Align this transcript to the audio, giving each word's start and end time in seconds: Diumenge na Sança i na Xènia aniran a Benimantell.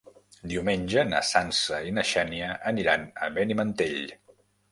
Diumenge 0.51 1.03
na 1.09 1.19
Sança 1.31 1.79
i 1.89 1.93
na 1.99 2.05
Xènia 2.13 2.49
aniran 2.73 3.05
a 3.27 3.31
Benimantell. 3.39 4.01